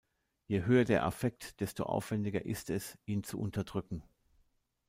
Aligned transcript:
Je 0.47 0.65
höher 0.65 0.83
der 0.83 1.05
Affekt, 1.05 1.59
desto 1.59 1.83
aufwändiger 1.83 2.43
ist 2.43 2.71
es, 2.71 2.97
ihn 3.05 3.23
zu 3.23 3.39
unterdrücken. 3.39 4.01